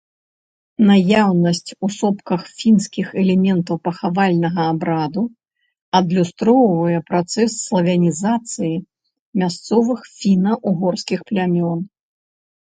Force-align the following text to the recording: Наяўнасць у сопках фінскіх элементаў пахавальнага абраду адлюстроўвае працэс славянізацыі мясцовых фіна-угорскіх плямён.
Наяўнасць 0.89 1.71
у 1.87 1.89
сопках 1.95 2.41
фінскіх 2.61 3.07
элементаў 3.23 3.75
пахавальнага 3.87 4.61
абраду 4.71 5.23
адлюстроўвае 5.99 6.99
працэс 7.11 7.51
славянізацыі 7.67 8.73
мясцовых 9.43 9.99
фіна-угорскіх 10.17 11.19
плямён. 11.29 11.79